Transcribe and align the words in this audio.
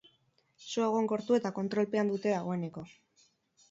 Sua 0.69 0.85
egonkortu 0.87 1.39
eta 1.41 1.53
kontrolpean 1.61 2.13
dute 2.17 2.37
dagoeneko. 2.41 2.91